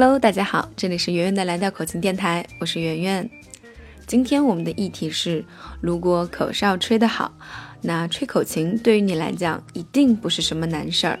[0.00, 3.28] Hello，大家好，这里是圆圆的蓝调口琴电台，我是圆圆。
[4.06, 5.44] 今天我们的议题是：
[5.80, 7.36] 如果口哨吹得好，
[7.82, 11.18] 那吹口琴对于你来讲一定不是什么难事儿。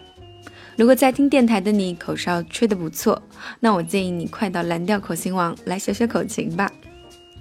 [0.76, 3.20] 如果在听电台的你口哨吹得不错，
[3.58, 6.70] 那我建议你快到蓝调口琴网来学学口琴吧。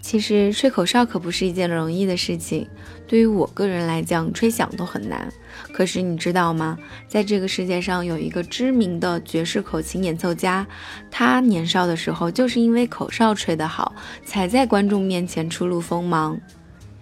[0.07, 2.65] 其实吹口哨可不是一件容易的事情，
[3.05, 5.29] 对于我个人来讲，吹响都很难。
[5.73, 6.79] 可是你知道吗？
[7.09, 10.65] 在这个世界上有一个知名的爵士口琴演奏家，
[11.12, 13.93] 他年少的时候就是因为口哨吹得好，
[14.23, 16.39] 才在观众面前初露锋芒。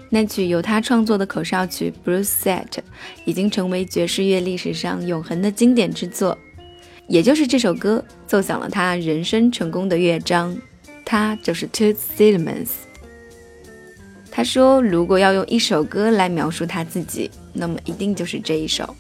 [0.10, 2.66] 那曲由他创作的口哨曲《Bruce Set》
[3.24, 6.36] 已经成为爵士乐历史上永恒的经典之作，
[7.08, 10.58] 也就是这首歌奏响了他人生成功的乐章。
[11.06, 12.85] 他就是 Toots Thielemans。
[14.36, 18.94] 他说：“如果要用一首歌来描述他自己，那么一定就是这一首。”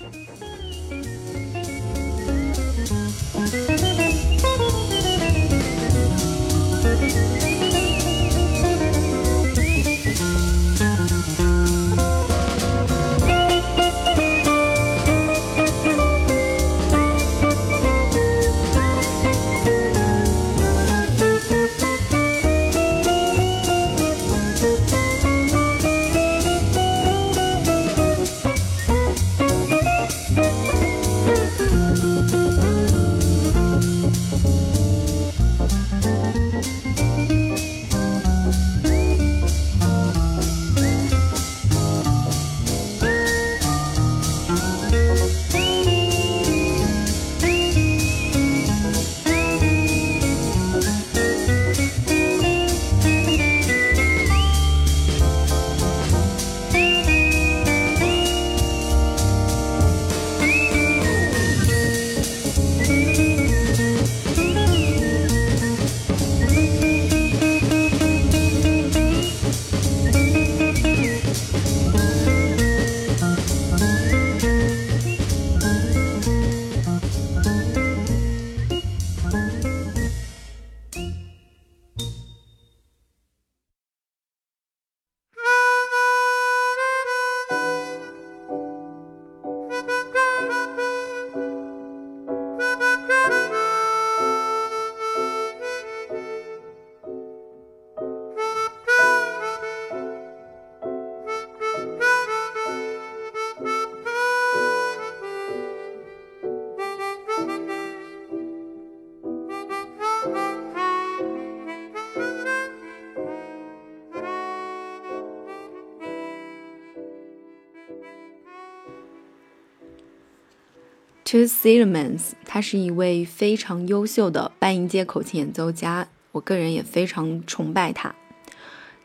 [121.35, 128.15] To Siemens，他是一位非常优秀的半音阶口琴演奏家，我个人也非常崇拜他。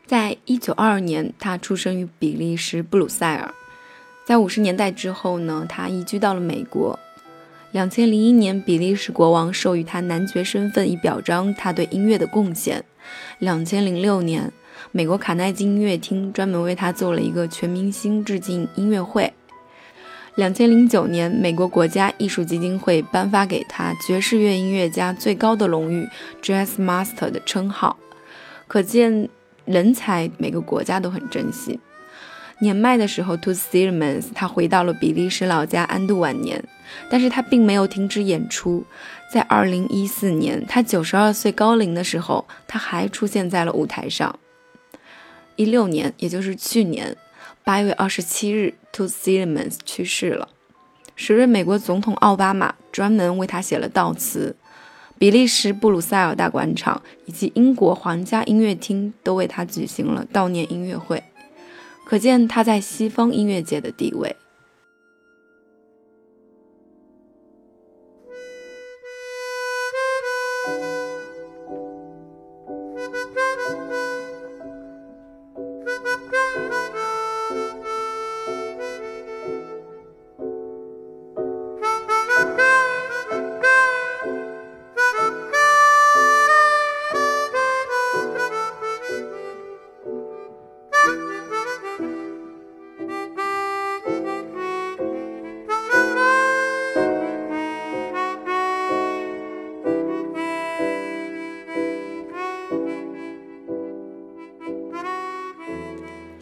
[0.07, 3.53] 在一九二二年，他出生于比利时布鲁塞尔。
[4.23, 6.97] 在五十年代之后呢，他移居到了美国。
[7.73, 12.85] 两千零一年，比利时国王授予他男爵身份，以表彰他对音乐的贡献。
[13.39, 14.49] 两千零六年，
[14.93, 19.33] 美国卡耐基音乐厅专门为他做了一个全明星致敬音乐会。
[20.35, 26.07] 两千零九年，美国国家艺术基金会颁发给他爵士乐音乐家最高的荣誉
[26.41, 27.97] ——Jazz Master 的称号。
[28.65, 29.27] 可见，
[29.65, 31.81] 人才每个国家都很珍惜。
[32.59, 36.63] 年迈的时候 t o s i e m a n s 他回到了比利时老家安度晚年，
[37.09, 38.85] 但是他并没有停止演出。
[39.29, 44.39] 在二零一四年，他九十二岁高龄的时候，他还出现在了舞台上。
[45.57, 47.17] 一六年，也就是去年。
[47.63, 50.49] 八月二十七日 t o s i e m a n s 去世了。
[51.15, 54.55] 时任美国总统奥巴马专门为他写了悼词，
[55.19, 61.23] 比利时布鲁塞尔大广场以及英国皇家音乐厅都为他举行了悼念音乐会，
[62.05, 64.35] 可见他在西方音乐界的地位。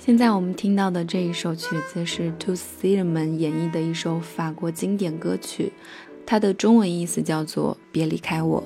[0.10, 5.72] 现在我们听到的这一首曲子是 To s i e m a n 演绎的一首法国经典歌曲，
[6.26, 8.64] 它的中文意思叫做“别离开我”。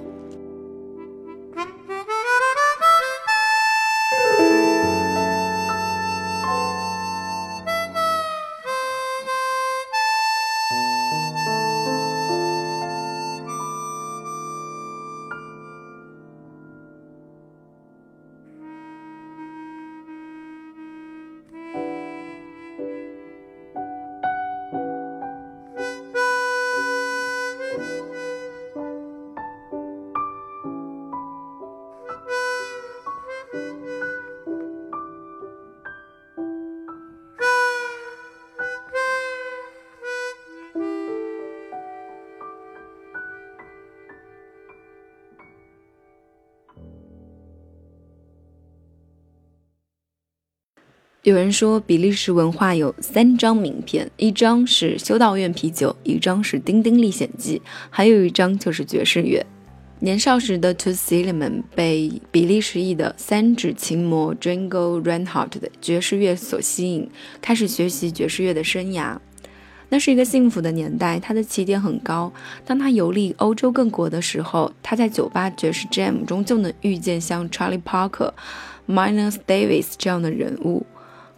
[51.23, 59.41] 有人说，比利时文化有三张名片，一张是修道院啤酒，一张是丁丁历险记，还有一张就是爵士乐。
[59.99, 67.09] 年少时的 t o s i l e m a n 被比利时裔的三指琴魔 Django Reinhardt 的爵士乐所吸引，
[67.41, 69.17] 开始学习爵士乐的生涯。
[69.87, 72.33] 那是一个幸福的年代，他的起点很高。
[72.65, 78.33] 当他游历欧洲各国的时候，他在酒吧爵士 Jam 中就能遇见像 Charlie Parker、
[78.89, 80.85] Miles Davis 这样的人物。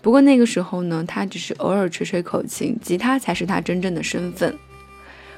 [0.06, 4.56] 不过那个时候呢，他只是偶尔吹吹口琴，吉他才是他真正的身份。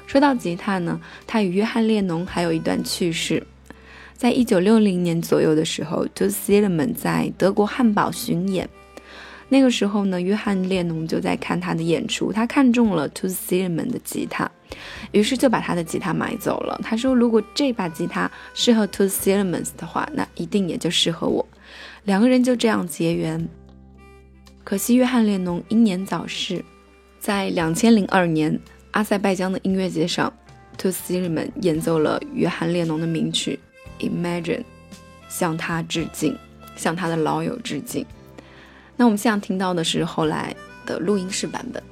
[0.06, 3.42] 说到吉他呢，他与约翰列侬还有一段趣事。
[4.14, 8.68] 在一九六零年左右的时候 t o s i l e m a n 在德国汉堡巡演。
[9.48, 14.50] 那个时候呢，约翰列侬就在看他的演出，他看中了 t o s i l e m a n 的吉他，
[15.12, 16.78] 于是就把他的吉他买走了。
[16.84, 21.48] 他说，如果这把吉他适合 t o s i l e m a n 的话，那一定也就适合我。
[22.04, 23.48] 两个人就这样结缘。
[24.68, 26.62] 可惜约翰列侬英年早逝，
[27.18, 28.60] 在两千零二年
[28.90, 30.30] 阿塞拜疆的音乐节上
[30.76, 33.58] t o s i l e m a n 演奏了约翰列侬的名曲
[34.06, 34.58] 《Imagine》，
[35.30, 36.36] 向他致敬，
[36.76, 38.04] 向他的老友致敬。
[38.94, 40.54] 那我们现在听到的是后来
[40.84, 41.82] 的录音室版本。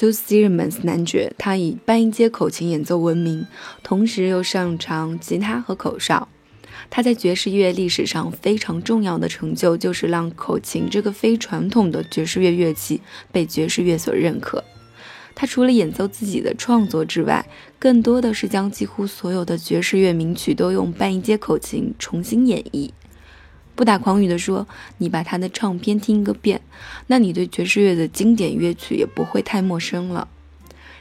[0.00, 3.46] T o s i r m a n s 男爵，他以半音阶口琴演奏闻名，
[3.82, 6.26] 同时又擅长吉他和口哨。
[6.88, 14.64] 他在爵士乐历史上非常重要的成就，就是让口琴这个非传统的爵士乐乐器被爵士乐所认可。
[15.34, 17.46] 他除了演奏自己的创作之外，
[17.78, 22.88] 更多的是将几乎所有的爵士乐名曲都用半音阶口琴重新演绎。
[23.80, 24.68] 不打诳语地说，
[24.98, 26.60] 你把他的唱片听个遍，
[27.06, 30.28] 那你对爵士乐的经典乐曲也不会太陌生了。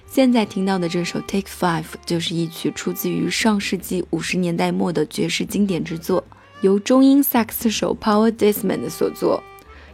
[0.10, 6.24] 现在听到的这首《Take Five》就是一曲出自于上世纪五十年代末的爵士经典之作，
[6.62, 9.44] 由中音萨克斯手 Power Desmond 所作。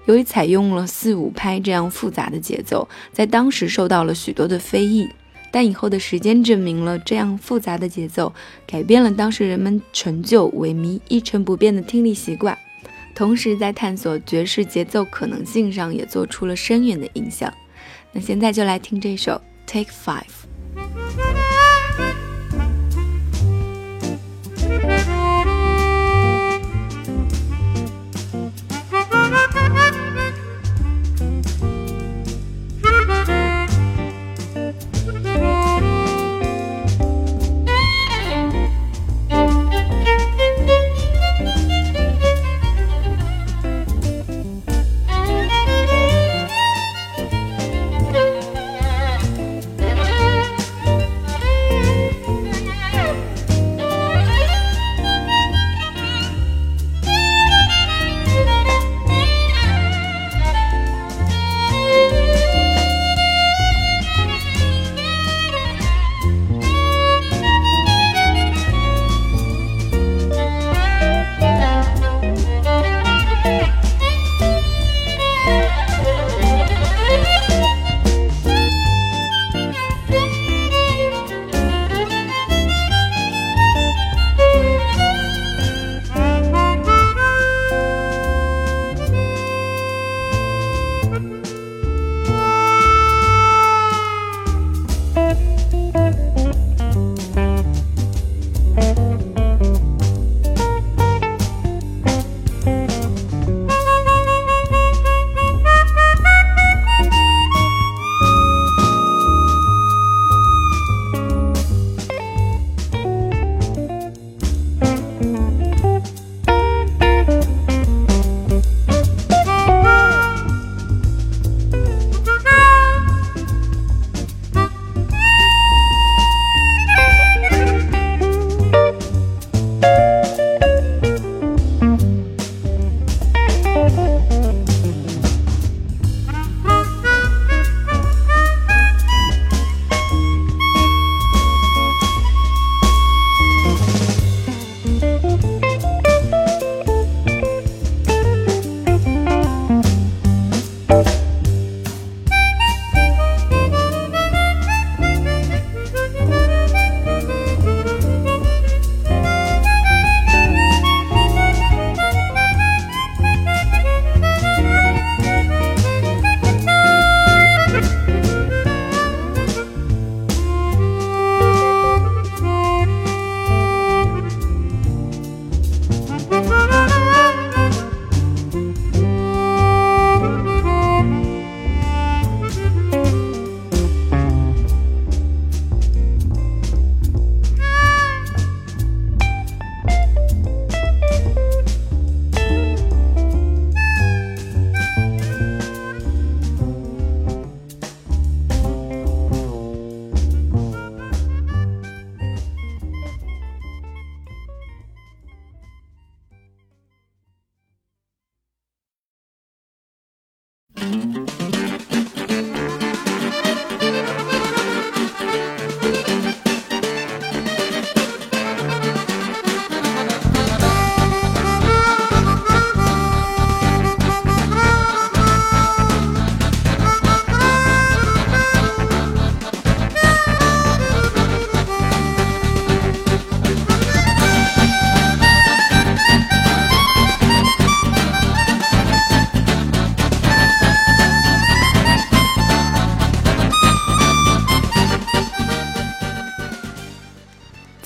[0.05, 5.09] 由于采用了四五拍这样复杂的节奏，在当时受到了许多的非议，
[5.49, 8.31] 但以后的时间证明了这样复杂的节奏
[8.67, 12.55] 改变了当时人们陈旧、萎靡、一成不变的听力习惯。
[13.15, 17.51] 同时，在探索爵士节奏可能性上，也做出了深远的影响。
[18.11, 19.31] 那现在就来听这首
[19.65, 20.23] 《Take Five》。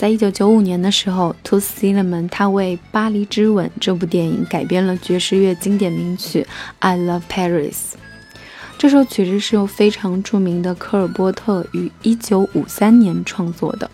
[0.09, 6.41] 一九九五年的时候，Tooth s i l l m a n 他为《巴黎之吻》这部电影改编了爵士乐经典名曲
[6.79, 7.71] 《I Love Paris》。
[8.77, 13.89] 这首曲子是由非常著名的科尔波特于一九五三年创作的。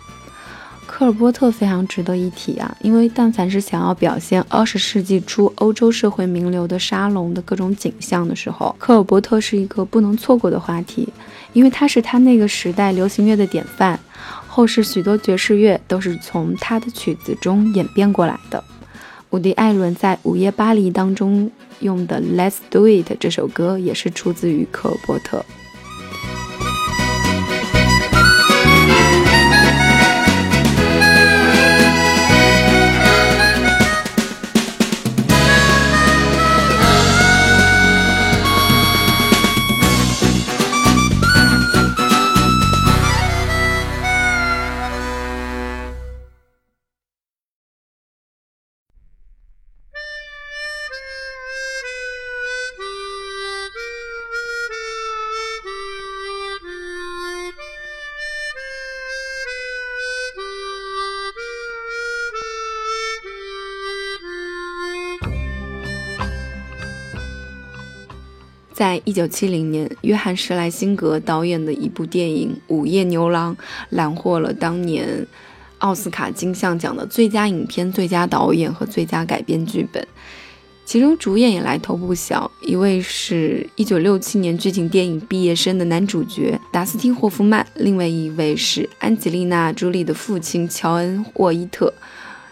[0.86, 11.10] 科尔波特非常值得一提啊，因为但凡是想要表现二十世纪初欧洲社会名流的沙龙的各种景象的时候，科尔波特是一个不能错过的话题，
[11.52, 14.00] 因为他是他那个时代流行乐的典范。
[14.56, 18.64] 后世许多爵士乐都是从他的曲子中演变过来的。
[19.32, 25.44] 伍迪·艾伦在《午夜巴黎》当中用的《Let's Do It》这首歌也是出自于科尔伯特。
[68.76, 73.56] 在一九七零年，约翰·施莱辛格导演的一部电影《午夜牛郎》
[73.92, 75.26] 揽获了当年
[75.78, 80.06] 奥斯卡金像奖的最佳影片、最佳导演和最佳改编剧本。
[80.84, 91.94] 其中主演也来头不小，一位是一九六七年剧情电影《毕业生》的男主角达斯汀·霍夫曼，另外一位是安吉丽娜·朱莉的父亲乔恩·沃伊特。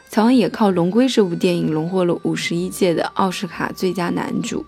[0.09, 4.65] 乔恩也靠《龙龟》这部电影荣获了五十一届的奥斯卡最佳男主。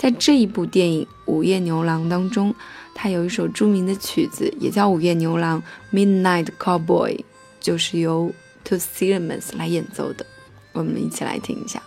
[0.00, 2.54] 在这一部电影《午夜牛郎》当中，
[2.94, 5.62] 他有一首著名的曲子，也叫《午夜牛郎》
[5.94, 7.22] （Midnight Cowboy），
[7.60, 8.32] 就是由
[8.64, 10.24] t o s i l e m a n s 来演奏的。
[10.72, 11.82] 我们一起来听一下。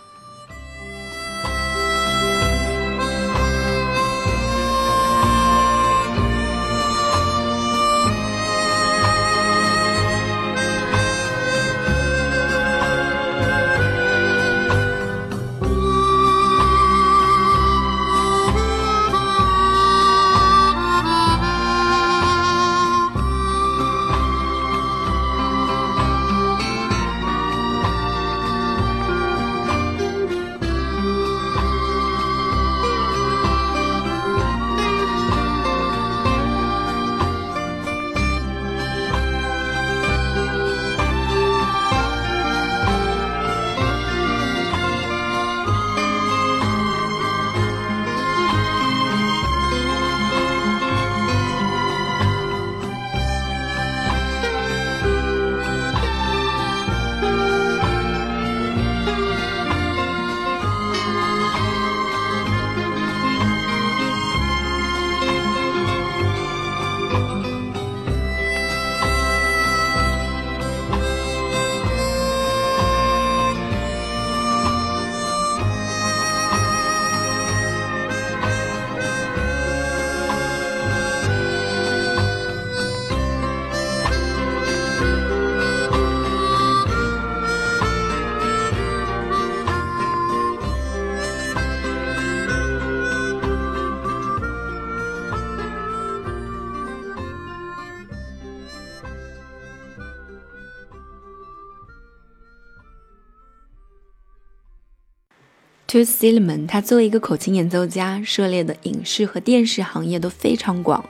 [105.86, 111.04] To s i l e m a n 他作为一个口琴演奏家，涉猎的影视和电视行业都非常广。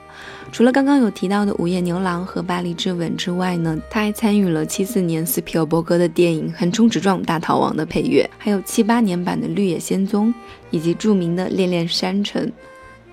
[0.51, 10.29] 除了刚刚有提到的《午夜牛郎》和《巴黎之吻》之外呢，他还参与了七四年斯皮尔伯格的电影《横冲直撞大逃亡》的配乐，还有七八年版的《绿野仙踪》，
[10.69, 12.45] 以及著名的《恋恋山城》。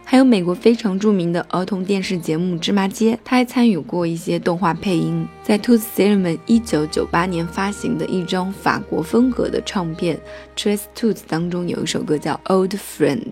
[0.05, 5.27] 还有美国非常著名的儿童电视节目《芝麻街》，他还参与过一些动画配音。
[5.43, 10.21] 在 Toots Thielemans 一九九八年发行的一张法国风格的唱片
[10.61, 13.23] 《Trace Toots》当中，有一首歌叫《Old Friend》。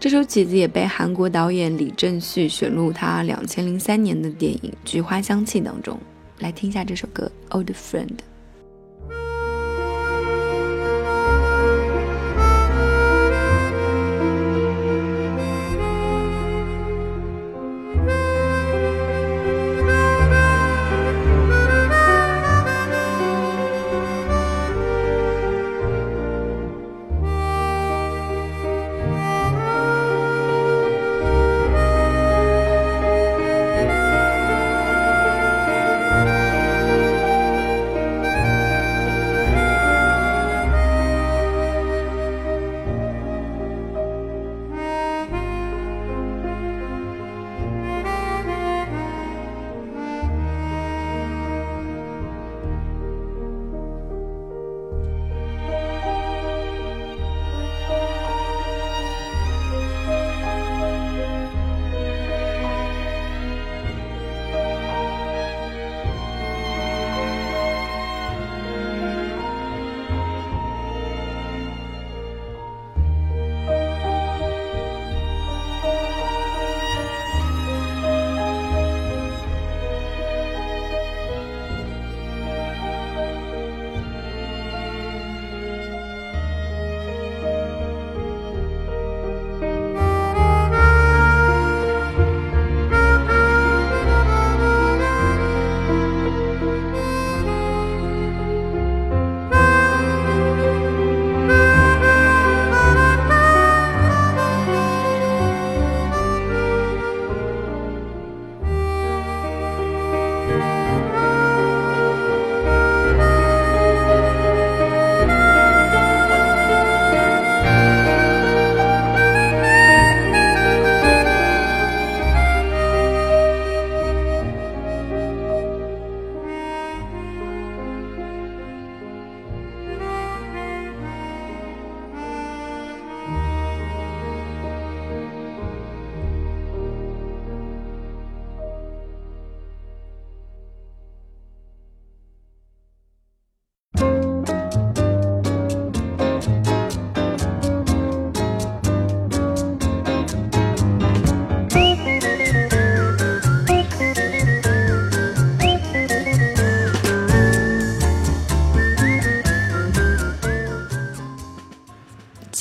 [0.00, 5.98] 这首曲子也被韩国导演李正旭选入他两千零三年的电影《菊花香气》当中。
[6.38, 8.06] 来听一下这首歌《Old Friend》。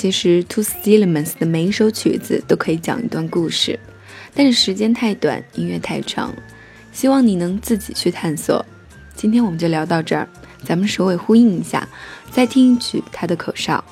[0.08, 3.78] 其实 Two Elements 的每一首曲子都可以讲一段故事，
[4.34, 6.34] 但是时间太短，音乐太长，
[6.93, 8.65] 希望你能自己去探索。
[9.17, 10.26] 今天我们就聊到这儿，
[10.63, 11.86] 咱们首尾呼应一下，
[12.32, 13.84] 再听一曲他的口哨。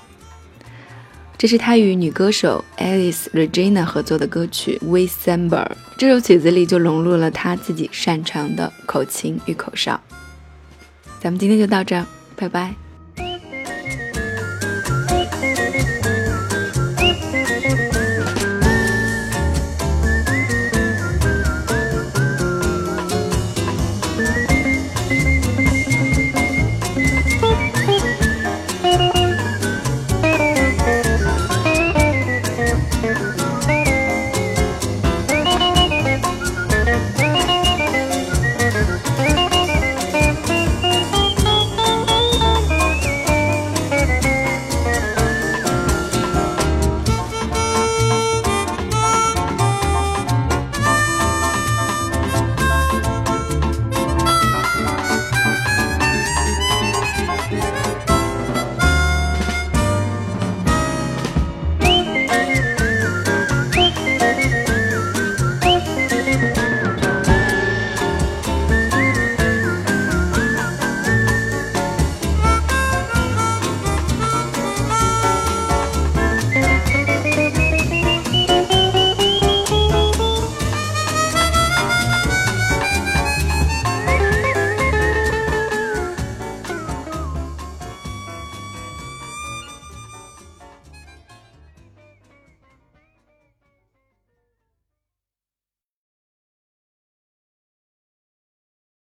[1.38, 5.66] 这是他与女歌手 Alice Regina 合作的歌曲《We s e m b e r》，
[5.98, 10.00] 这首曲子里就融入了他自己擅长的口琴与口哨。
[11.20, 12.06] 咱们今天就到这儿，
[12.38, 12.85] 拜拜。